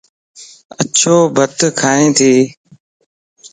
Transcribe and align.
اڇو 0.81 1.15
بت 1.35 1.57
کائينتي 1.79 2.33